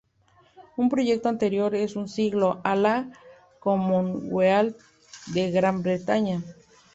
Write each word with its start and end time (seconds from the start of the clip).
Un 0.77 0.89
proyecto 0.89 1.29
anterior 1.29 1.75
en 1.75 1.87
un 1.95 2.09
siglo 2.09 2.59
a 2.63 2.75
la 2.75 3.11
Commonwealth 3.59 4.79
de 5.31 5.51
Gran 5.51 5.83
Bretaña. 5.83 6.41